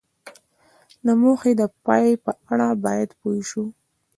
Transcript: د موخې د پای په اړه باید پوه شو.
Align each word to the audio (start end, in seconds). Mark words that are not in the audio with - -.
د 1.05 1.07
موخې 1.21 1.51
د 1.61 1.63
پای 1.85 2.07
په 2.23 2.31
اړه 2.51 2.69
باید 2.85 3.09
پوه 3.19 3.39
شو. 3.49 3.65